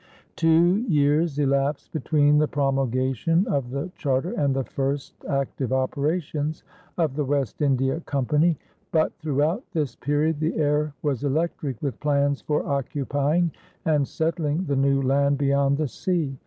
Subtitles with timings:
[0.35, 6.63] Two years elapsed between the promulgation of the charter and the first active operations
[6.97, 8.57] of the West India Company;
[8.91, 13.51] but throughout this period the air was electric with plans for occupying
[13.85, 16.35] and settling the new land beyond the sea.